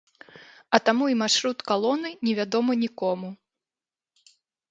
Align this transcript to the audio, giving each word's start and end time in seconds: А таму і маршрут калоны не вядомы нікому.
А 0.75 0.79
таму 0.87 1.05
і 1.13 1.17
маршрут 1.23 1.59
калоны 1.71 2.09
не 2.27 2.33
вядомы 2.41 2.73
нікому. 2.87 3.29